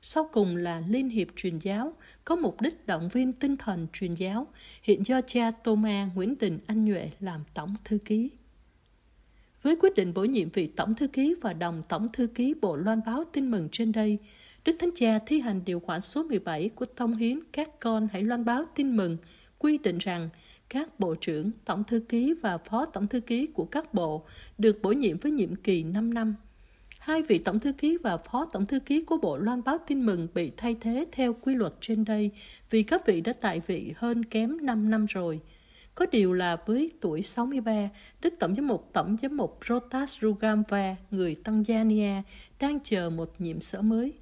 [0.00, 1.92] Sau cùng là Liên hiệp truyền giáo,
[2.24, 4.46] có mục đích động viên tinh thần truyền giáo,
[4.82, 8.30] hiện do cha Thomas Nguyễn Đình Anh Nhuệ làm tổng thư ký.
[9.62, 12.76] Với quyết định bổ nhiệm vị tổng thư ký và đồng tổng thư ký Bộ
[12.76, 14.18] Loan báo tin mừng trên đây,
[14.64, 18.22] Đức Thánh Cha thi hành điều khoản số 17 của Thông Hiến các con hãy
[18.22, 19.16] loan báo tin mừng,
[19.58, 20.28] quy định rằng
[20.68, 24.24] các bộ trưởng, tổng thư ký và phó tổng thư ký của các bộ
[24.58, 26.34] được bổ nhiệm với nhiệm kỳ 5 năm.
[26.98, 30.06] Hai vị tổng thư ký và phó tổng thư ký của Bộ Loan báo tin
[30.06, 32.30] mừng bị thay thế theo quy luật trên đây
[32.70, 35.40] vì các vị đã tại vị hơn kém 5 năm rồi.
[35.94, 37.88] Có điều là với tuổi 63,
[38.20, 42.22] Đức Tổng giám mục Tổng giám mục Rotas Rugamva, người Tanzania,
[42.60, 44.12] đang chờ một nhiệm sở mới.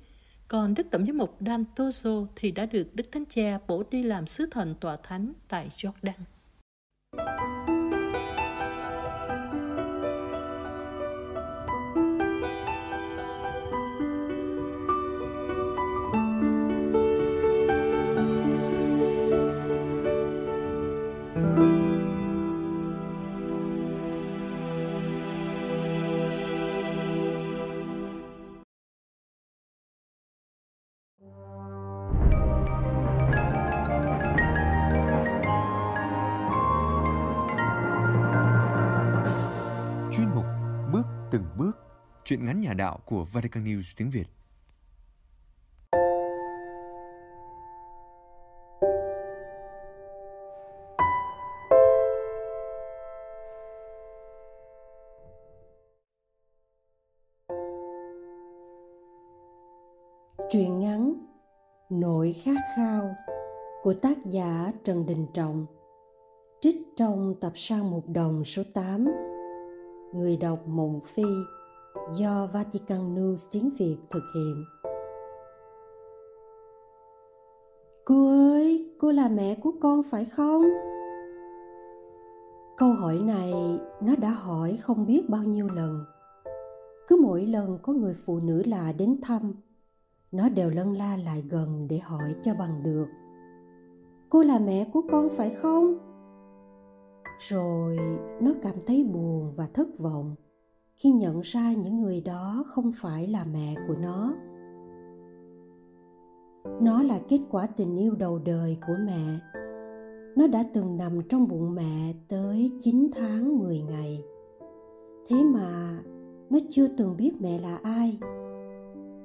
[0.53, 4.03] Còn Đức Tổng giám mục Dan Tozo thì đã được Đức Thánh Cha bổ đi
[4.03, 6.13] làm sứ thần tòa thánh tại Jordan.
[42.33, 44.25] Chuyện ngắn nhà đạo của Vatican News tiếng Việt.
[60.51, 61.15] Truyện ngắn
[61.91, 63.15] Nỗi khát khao
[63.83, 65.67] của tác giả Trần Đình Trọng,
[66.61, 69.09] trích trong tập sang một đồng số 8
[70.15, 71.25] Người đọc Mộng Phi
[72.13, 74.65] do Vatican News tiếng Việt thực hiện.
[78.05, 80.63] Cô ơi, cô là mẹ của con phải không?
[82.77, 83.53] Câu hỏi này
[84.01, 86.05] nó đã hỏi không biết bao nhiêu lần.
[87.09, 89.55] Cứ mỗi lần có người phụ nữ lạ đến thăm,
[90.33, 93.07] nó đều lân la lại gần để hỏi cho bằng được.
[94.31, 95.99] Cô là mẹ của con phải không?
[97.49, 97.99] Rồi
[98.41, 100.35] nó cảm thấy buồn và thất vọng
[101.03, 104.35] khi nhận ra những người đó không phải là mẹ của nó.
[106.81, 109.39] Nó là kết quả tình yêu đầu đời của mẹ.
[110.37, 114.25] Nó đã từng nằm trong bụng mẹ tới 9 tháng 10 ngày.
[115.29, 115.99] Thế mà
[116.51, 118.19] nó chưa từng biết mẹ là ai.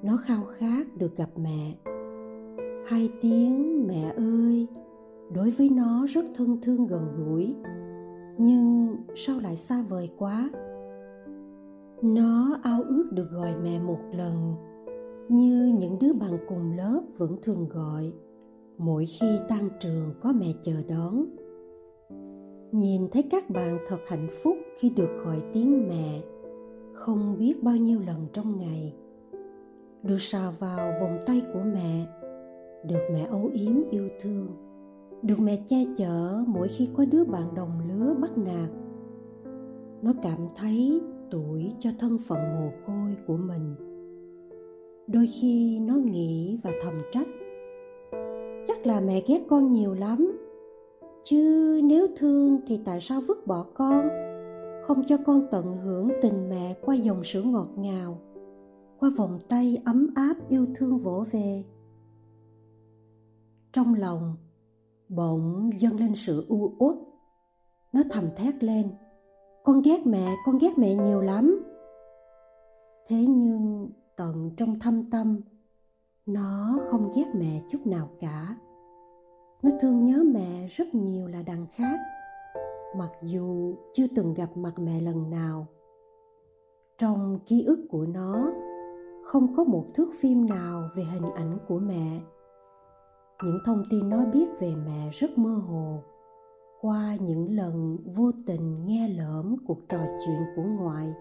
[0.04, 1.76] Nó khao khát được gặp mẹ.
[2.88, 4.68] Hai tiếng, mẹ ơi!
[5.34, 7.56] đối với nó rất thân thương gần gũi.
[8.38, 10.50] Nhưng sao lại xa vời quá?
[12.02, 14.56] Nó ao ước được gọi mẹ một lần,
[15.30, 18.14] như những đứa bạn cùng lớp vẫn thường gọi.
[18.78, 21.26] Mỗi khi tan trường có mẹ chờ đón.
[22.72, 26.22] Nhìn thấy các bạn thật hạnh phúc khi được gọi tiếng mẹ,
[26.94, 28.96] không biết bao nhiêu lần trong ngày.
[30.04, 32.06] Được sờ vào vòng tay của mẹ,
[32.88, 34.48] được mẹ âu yếm yêu thương.
[35.22, 38.70] Được mẹ che chở mỗi khi có đứa bạn đồng lứa bắt nạt.
[40.02, 43.76] Nó cảm thấy tuổi cho thân phận mồ côi của mình.
[45.08, 47.28] Đôi khi nó nghĩ và thầm trách.
[48.68, 50.38] Chắc là mẹ ghét con nhiều lắm.
[51.24, 54.10] Chứ nếu thương thì tại sao vứt bỏ con?
[54.84, 58.22] Không cho con tận hưởng tình mẹ qua dòng sữa ngọt ngào,
[59.00, 61.63] qua vòng tay ấm áp yêu thương vỗ về.
[63.74, 64.36] Trong lòng,
[65.10, 66.96] bỗng dâng lên sự u uất.
[67.94, 68.90] Nó thầm thét lên
[69.68, 71.66] con ghét mẹ, con ghét mẹ nhiều lắm.
[73.08, 75.42] Thế nhưng tận trong thâm tâm,
[76.26, 78.56] nó không ghét mẹ chút nào cả.
[79.64, 82.00] Nó thương nhớ mẹ rất nhiều là đằng khác,
[82.98, 85.68] mặc dù chưa từng gặp mặt mẹ lần nào.
[86.98, 88.52] Trong ký ức của nó,
[89.24, 92.20] không có một thước phim nào về hình ảnh của mẹ.
[93.44, 96.04] Những thông tin nó biết về mẹ rất mơ hồ
[96.88, 101.13] qua những lần vô tình nghe lỡm cuộc trò chuyện của ngoại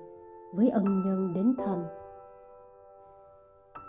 [0.55, 1.79] với ân nhân đến thăm.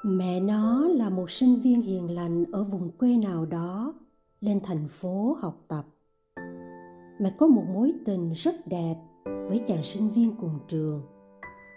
[0.06, 3.94] Mẹ nó là một sinh viên hiền lành ở vùng quê nào đó,
[4.42, 5.86] lên thành phố học tập.
[7.20, 11.02] Mẹ có một mối tình rất đẹp với chàng sinh viên cùng trường,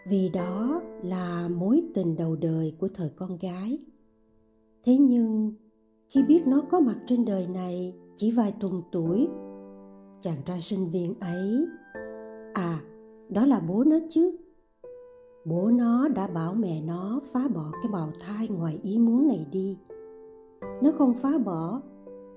[0.08, 3.78] vì đó là mối tình đầu đời của thời con gái.
[4.84, 5.54] Thế nhưng,
[6.08, 9.28] khi biết nó có mặt trên đời này chỉ vài tuần tuổi
[10.22, 11.66] chàng trai sinh viên ấy.
[12.54, 12.80] À
[13.28, 14.36] đó là bố nó chứ.
[15.44, 19.46] Bố nó đã bảo mẹ nó phá bỏ cái bào thai ngoài ý muốn này
[19.52, 19.78] đi.
[20.82, 21.80] Nếu không phá bỏ,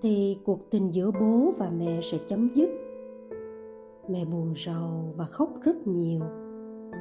[0.01, 2.69] thì cuộc tình giữa bố và mẹ sẽ chấm dứt.
[4.09, 6.19] Mẹ buồn rầu và khóc rất nhiều.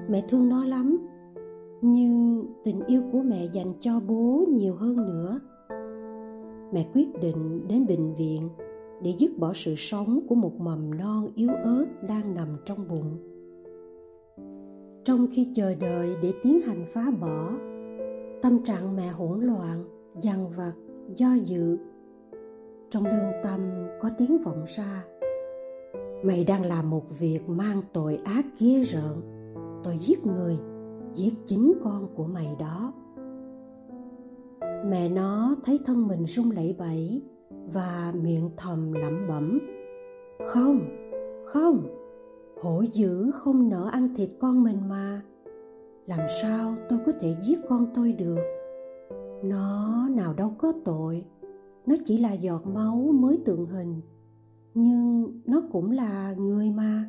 [0.09, 0.99] Mẹ thương nó lắm,
[1.81, 5.40] nhưng tình yêu của mẹ dành cho bố nhiều hơn nữa.
[6.73, 8.49] Mẹ quyết định đến bệnh viện
[9.03, 13.17] để dứt bỏ sự sống của một mầm non yếu ớt đang nằm trong bụng.
[15.05, 17.53] Trong khi chờ đợi để tiến hành phá bỏ,
[18.43, 19.85] tâm trạng mẹ hỗn loạn,
[20.23, 20.73] dằn vặt,
[21.17, 21.79] do dự.
[22.91, 23.61] Trong lương tâm
[24.01, 25.05] có tiếng vọng ra,
[26.25, 29.33] mày đang làm một việc mang tội ác ghê rợn
[29.85, 30.59] tội giết người,
[31.15, 32.93] giết chính con của mày đó.
[34.87, 37.23] Mẹ nó thấy thân mình run lẩy bẩy
[37.72, 39.59] và miệng thầm lẩm bẩm,
[40.46, 41.03] không
[41.53, 41.87] không,
[42.62, 45.22] hổ dữ không nỡ ăn thịt con mình mà.
[46.07, 48.42] Làm sao tôi có thể giết con tôi được?
[49.44, 51.25] Nó nào đâu có tội.
[51.87, 54.01] Nó chỉ là giọt máu mới tượng hình,
[54.75, 57.05] nhưng nó cũng là người mà.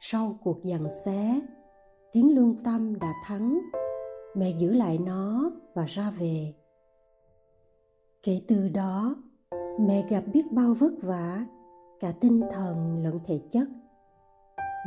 [0.00, 1.40] Sau cuộc giằng xé,
[2.12, 3.58] tiếng lương tâm đã thắng.
[4.36, 6.54] Mẹ giữ lại nó và ra về
[8.22, 9.16] kể từ đó,
[9.80, 11.46] mẹ gặp biết bao vất vả,
[12.00, 13.68] cả tinh thần lẫn thể chất.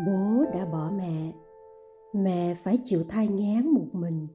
[0.07, 1.33] Bố đã bỏ mẹ.
[2.13, 4.27] Mẹ phải chịu thai ngán một mình.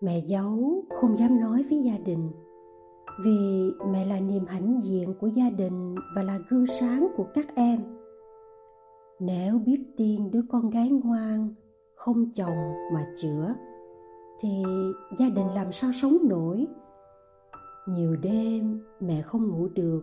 [0.00, 2.30] Mẹ giấu không dám nói với gia đình,
[3.24, 7.46] vì mẹ là niềm hãnh diện của gia đình và là gương sáng của các
[7.54, 7.80] em.
[9.20, 11.48] Nếu biết tin đứa con gái ngoan,
[11.94, 13.54] không chồng mà chữa,
[14.40, 14.62] thì
[15.18, 16.66] gia đình làm sao sống nổi?
[17.86, 20.02] Nhiều đêm mẹ không ngủ được.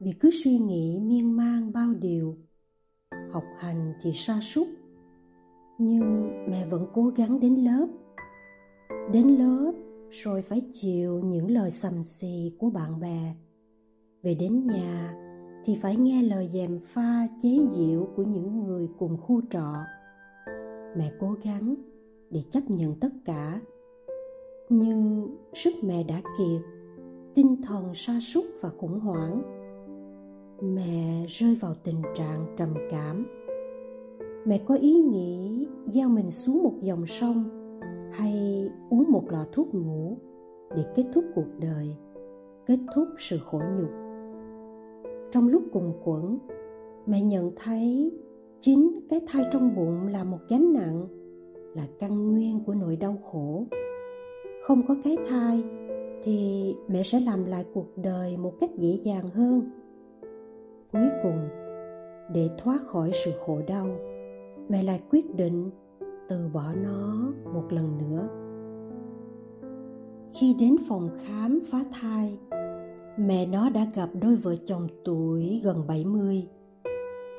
[0.00, 2.36] Vì cứ suy nghĩ miên man bao điều,
[3.32, 4.66] học hành thì sa sút.
[5.78, 7.86] Nhưng mẹ vẫn cố gắng đến lớp.
[9.12, 9.72] Đến lớp
[10.10, 13.34] rồi phải chịu những lời sầm xì của bạn bè.
[14.22, 15.14] Về đến nhà
[15.64, 19.74] thì phải nghe lời dèm pha chế giễu của những người cùng khu trọ.
[20.96, 21.74] Mẹ cố gắng
[22.30, 23.60] để chấp nhận tất cả.
[24.68, 26.79] Nhưng sức mẹ đã kiệt
[27.34, 29.42] tinh thần sa sút và khủng hoảng.
[30.62, 33.26] Mẹ rơi vào tình trạng trầm cảm.
[34.46, 37.44] Mẹ có ý nghĩ giao mình xuống một dòng sông
[38.12, 40.16] hay uống một lọ thuốc ngủ
[40.76, 41.96] để kết thúc cuộc đời,
[42.66, 43.90] kết thúc sự khổ nhục.
[45.32, 46.38] Trong lúc cùng quẩn,
[47.06, 48.12] mẹ nhận thấy
[48.60, 51.06] chính cái thai trong bụng là một gánh nặng,
[51.74, 53.64] là căn nguyên của nỗi đau khổ.
[54.62, 55.64] Không có cái thai
[56.22, 59.70] thì mẹ sẽ làm lại cuộc đời một cách dễ dàng hơn
[60.92, 61.48] cuối cùng
[62.32, 63.86] để thoát khỏi sự khổ đau
[64.68, 65.70] mẹ lại quyết định
[66.28, 68.28] từ bỏ nó một lần nữa
[70.34, 72.38] khi đến phòng khám phá thai
[73.16, 76.46] mẹ nó đã gặp đôi vợ chồng tuổi gần 70.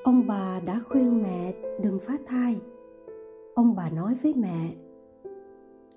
[0.04, 2.62] Ông bà đã khuyên mẹ đừng phá thai.
[3.56, 4.70] Ông bà nói với mẹ,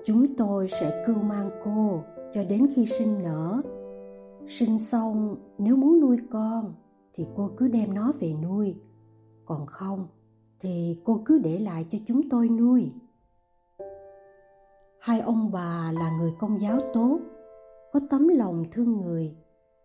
[0.05, 2.03] chúng tôi sẽ cưu mang cô
[2.35, 3.62] cho đến khi sinh nở.
[4.49, 6.75] Sinh xong nếu muốn nuôi con
[7.12, 8.77] thì cô cứ đem nó về nuôi.
[9.44, 10.07] Còn không
[10.61, 12.92] thì cô cứ để lại cho chúng tôi nuôi.
[15.01, 17.18] Hai ông bà là người công giáo tốt,
[17.92, 19.37] có tấm lòng thương người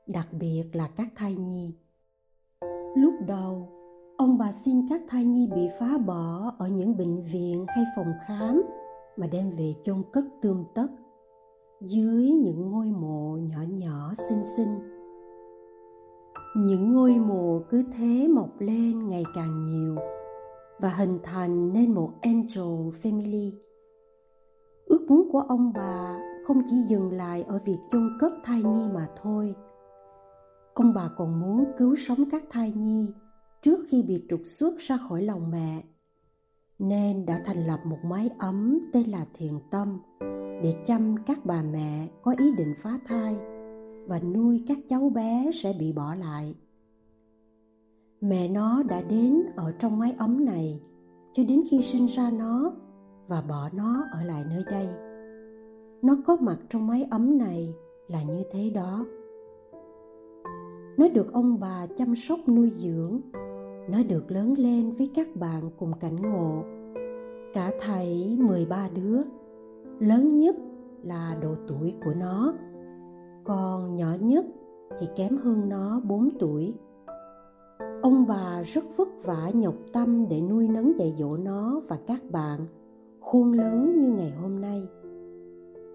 [0.07, 1.75] đặc biệt là các thai nhi.
[2.95, 3.69] Lúc đầu,
[4.17, 8.13] ông bà xin các thai nhi bị phá bỏ ở những bệnh viện hay phòng
[8.25, 8.61] khám
[9.17, 10.87] mà đem về chôn cất tươm tất
[11.81, 14.79] dưới những ngôi mộ nhỏ nhỏ xinh xinh.
[16.55, 19.95] Những ngôi mộ cứ thế mọc lên ngày càng nhiều
[20.79, 23.51] và hình thành nên một angel family.
[24.85, 28.87] Ước muốn của ông bà không chỉ dừng lại ở việc chôn cất thai nhi
[28.93, 29.55] mà thôi–
[30.79, 33.13] ông bà còn muốn cứu sống các thai nhi
[33.61, 35.83] trước khi bị trục xuất ra khỏi lòng mẹ,
[36.79, 39.99] nên đã thành lập một mái ấm tên là thiền tâm
[40.63, 43.35] để chăm các bà mẹ có ý định phá thai
[44.07, 46.55] và nuôi các cháu bé sẽ bị bỏ lại.
[48.21, 50.81] Mẹ nó đã đến ở trong mái ấm này
[51.33, 52.71] cho đến khi sinh ra nó
[53.27, 54.87] và bỏ nó ở lại nơi đây.
[56.01, 57.73] Nó có mặt trong mái ấm này
[58.07, 59.05] là như thế đó.
[60.97, 63.21] Nó được ông bà chăm sóc nuôi dưỡng.
[63.89, 66.63] Nó được lớn lên với các bạn cùng cảnh ngộ.
[67.53, 69.21] Cả thầy 13 đứa
[69.99, 70.55] lớn nhất
[71.03, 72.53] là độ tuổi của nó.
[73.43, 74.45] Còn nhỏ nhất
[74.99, 76.73] thì kém hơn nó 4 tuổi.
[78.01, 82.31] Ông bà rất vất vả nhọc tâm để nuôi nấng dạy dỗ nó và các
[82.31, 82.59] bạn,
[83.19, 84.87] khôn lớn như ngày hôm nay.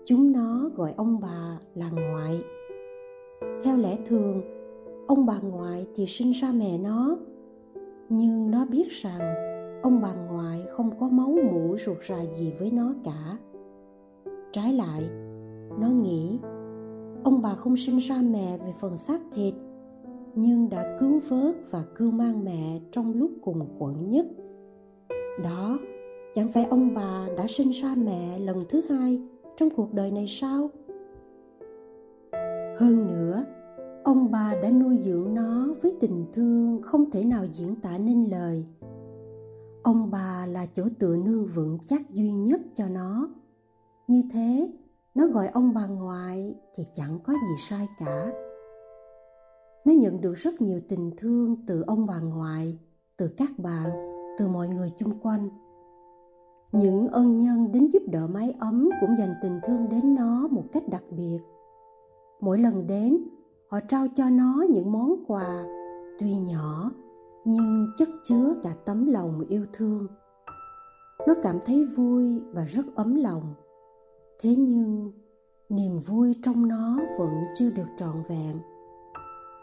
[0.04, 2.42] Chúng nó gọi ông bà là ngoại.
[3.64, 4.42] Theo lẽ thường,
[5.06, 7.16] ông bà ngoại thì sinh ra mẹ nó.
[8.08, 9.20] Nhưng nó biết rằng
[9.82, 13.38] ông bà ngoại không có máu mủ ruột rà gì với nó cả
[14.54, 15.08] trái lại.
[15.80, 16.38] Nó nghĩ,
[17.24, 19.54] ông bà không sinh ra mẹ về phần xác thịt,
[20.34, 24.26] nhưng đã cứu vớt và cưu mang mẹ trong lúc cùng quẩn nhất.
[25.44, 25.78] Đó,
[26.34, 29.20] chẳng phải ông bà đã sinh ra mẹ lần thứ hai
[29.56, 30.70] trong cuộc đời này sao?
[32.78, 33.44] Hơn nữa,
[34.04, 38.24] ông bà đã nuôi dưỡng nó với tình thương không thể nào diễn tả nên
[38.24, 38.64] lời.
[39.82, 43.28] Ông bà là chỗ tựa nương vững chắc duy nhất cho nó
[44.06, 44.72] như thế,
[45.14, 48.32] nó gọi ông bà ngoại thì chẳng có gì sai cả.
[49.84, 52.78] Nó nhận được rất nhiều tình thương từ ông bà ngoại,
[53.16, 53.90] từ các bạn,
[54.38, 55.48] từ mọi người chung quanh.
[56.72, 60.64] Những ân nhân đến giúp đỡ mái ấm cũng dành tình thương đến nó một
[60.72, 61.38] cách đặc biệt.
[62.40, 63.18] Mỗi lần đến,
[63.70, 65.64] họ trao cho nó những món quà,
[66.18, 66.90] tuy nhỏ,
[67.44, 70.06] nhưng chất chứa cả tấm lòng yêu thương.
[71.26, 73.54] Nó cảm thấy vui và rất ấm lòng
[74.40, 75.12] thế nhưng,
[75.68, 78.60] niềm vui trong nó vẫn chưa được trọn vẹn.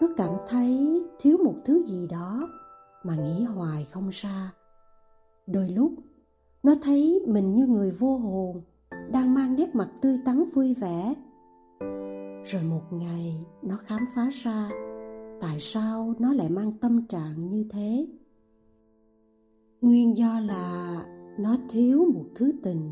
[0.01, 2.49] Nó cảm thấy thiếu một thứ gì đó
[3.03, 4.53] mà nghĩ hoài không ra.
[5.47, 5.91] Đôi lúc,
[6.63, 8.61] nó thấy mình như người vô hồn,
[9.11, 11.15] đang mang nét mặt tươi tắn vui vẻ.
[12.45, 14.69] Rồi một ngày, nó khám phá ra
[15.41, 18.07] tại sao nó lại mang tâm trạng như thế.
[19.81, 20.95] Nguyên do là
[21.39, 22.91] nó thiếu một thứ tình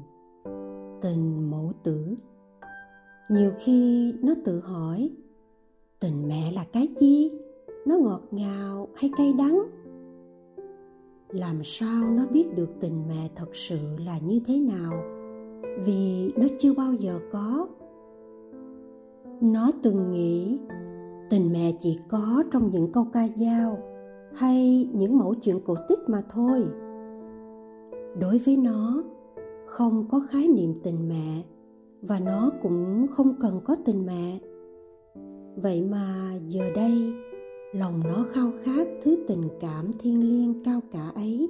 [1.01, 2.15] tình mẫu tử.
[3.29, 5.09] Nhiều khi nó tự hỏi,
[5.99, 7.31] tình mẹ là cái chi?
[7.85, 9.63] Nó ngọt ngào hay cay đắng?
[11.29, 15.03] Làm sao nó biết được tình mẹ thật sự là như thế nào?
[15.85, 17.67] Vì nó chưa bao giờ có.
[19.41, 20.57] Nó từng nghĩ,
[21.29, 23.77] tình mẹ chỉ có trong những câu ca dao
[24.35, 26.65] hay những mẫu chuyện cổ tích mà thôi.
[28.19, 29.03] Đối với nó
[29.69, 31.43] không có khái niệm tình mẹ,
[32.01, 34.39] và nó cũng không cần có tình mẹ.
[35.55, 37.13] Vậy mà giờ đây,
[37.73, 41.49] lòng nó khao khát thứ tình cảm thiêng liêng cao cả ấy.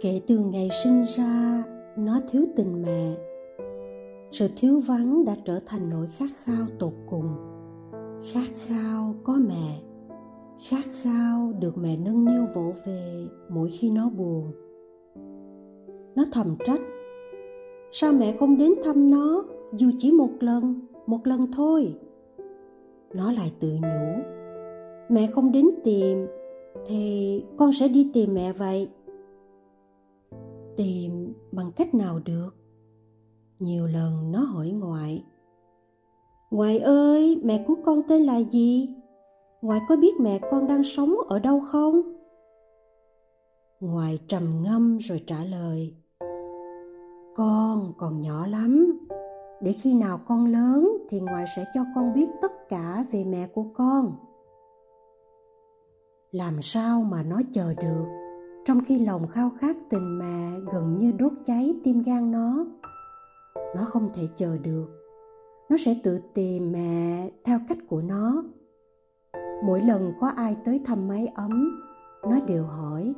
[0.00, 1.64] Kể từ ngày sinh ra,
[1.96, 3.16] nó thiếu tình mẹ.
[4.32, 7.28] Sự thiếu vắng đã trở thành nỗi khát khao tột cùng.
[8.32, 9.82] Khát khao có mẹ.
[10.68, 14.52] Khát khao được mẹ nâng niu vỗ về mỗi khi nó buồn
[16.16, 16.80] nó thầm trách.
[17.92, 21.94] Sao mẹ không đến thăm nó dù chỉ một lần một lần thôi?
[23.14, 24.22] Nó lại tự nhủ,
[25.08, 26.26] mẹ không đến tìm
[26.86, 28.88] thì con sẽ đi tìm mẹ vậy.
[30.76, 32.50] Tìm bằng cách nào được?
[33.58, 35.24] Nhiều lần nó hỏi ngoại
[36.50, 38.88] ngoại ơi, mẹ của con tên là gì?
[39.62, 42.02] Ngoại có biết mẹ con đang sống ở đâu không?
[43.80, 45.94] Ngoại trầm ngâm rồi trả lời
[47.36, 48.98] con còn nhỏ lắm.
[49.60, 53.48] Để khi nào con lớn thì ngoại sẽ cho con biết tất cả về mẹ
[53.54, 54.12] của con.
[56.32, 58.04] Làm sao mà nó chờ được,
[58.64, 62.66] trong khi lòng khao khát tình mẹ gần như đốt cháy tim gan nó?
[63.76, 64.86] Nó không thể chờ được.
[65.68, 68.44] Nó sẽ tự tìm mẹ theo cách của nó.
[69.64, 71.82] Mỗi lần có ai tới thăm máy ấm,
[72.22, 73.14] nó đều hỏi,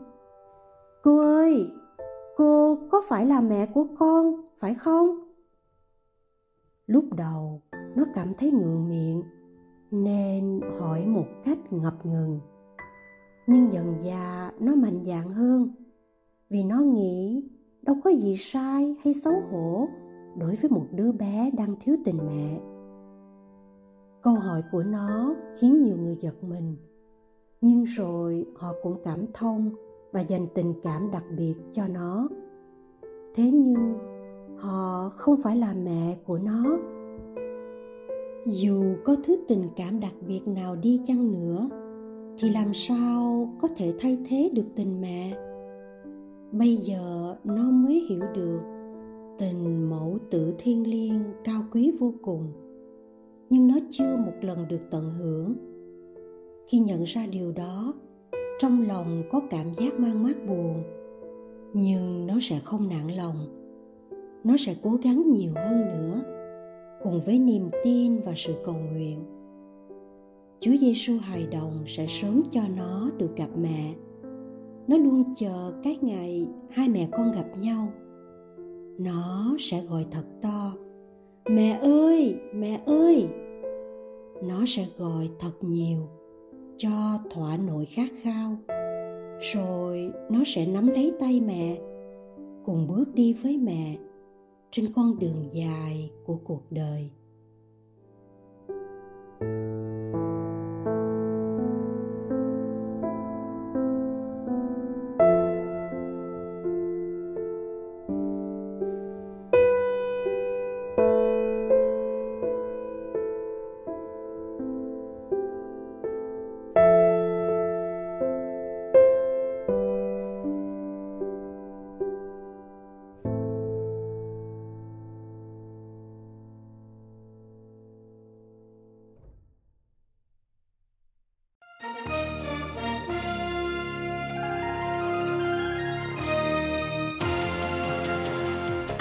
[1.03, 1.71] cô ơi
[2.39, 5.07] cô có phải là mẹ của con, phải không?
[6.87, 7.63] Lúc đầu,
[7.97, 9.23] nó cảm thấy ngượng miệng,
[9.91, 12.41] nên hỏi một cách ngập ngừng.
[13.47, 15.69] Nhưng dần dà, nó mạnh dạn hơn,
[16.51, 17.43] vì nó nghĩ
[17.83, 19.89] đâu có gì sai hay xấu hổ
[20.39, 22.61] đối với một đứa bé đang thiếu tình mẹ.
[24.23, 26.77] Câu hỏi của nó khiến nhiều người giật mình,
[27.61, 29.71] nhưng rồi họ cũng cảm thông
[30.13, 32.29] và dành tình cảm đặc biệt cho nó.
[33.35, 33.95] Thế nhưng,
[34.57, 36.79] họ không phải là mẹ của nó.
[38.47, 41.69] Dù có thứ tình cảm đặc biệt nào đi chăng nữa,
[42.39, 45.37] thì làm sao có thể thay thế được tình mẹ?
[46.53, 48.61] Bây giờ nó mới hiểu được
[49.39, 52.53] tình mẫu tử thiên liêng cao quý vô cùng,
[53.51, 55.55] nhưng nó chưa một lần được tận hưởng.
[56.67, 57.95] Khi nhận ra điều đó
[58.59, 60.83] trong lòng có cảm giác mang mát buồn
[61.73, 63.37] nhưng nó sẽ không nản lòng
[64.45, 66.21] nó sẽ cố gắng nhiều hơn nữa
[67.03, 69.25] cùng với niềm tin và sự cầu nguyện
[70.61, 73.95] Chúa Giêsu hài đồng sẽ sớm cho nó được gặp mẹ.
[74.89, 77.89] Nó luôn chờ cái ngày hai mẹ con gặp nhau.
[78.99, 80.73] Nó sẽ gọi thật to,
[81.51, 83.29] Mẹ ơi, mẹ ơi!
[84.43, 85.99] Nó sẽ gọi thật nhiều,
[86.79, 88.57] cho thỏa nỗi khát khao.
[89.53, 91.79] Rồi nó sẽ nắm lấy tay mẹ,
[92.65, 93.99] cùng bước đi với mẹ
[94.71, 97.11] trên con đường dài của cuộc đời.